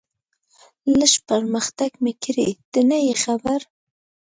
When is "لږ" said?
0.97-1.13